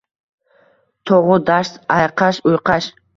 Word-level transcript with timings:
Tog‘u 1.11 1.35
dasht 1.49 1.77
ayqash-uyqash 1.97 2.89